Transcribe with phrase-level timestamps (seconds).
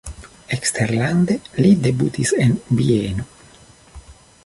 [0.55, 3.29] Eksterlande li debutis en Vieno.